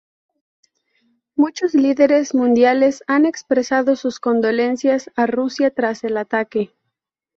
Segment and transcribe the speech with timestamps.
[1.35, 6.71] Muchos líderes mundiales han expresado sus condolencias a Rusia tras el ataque.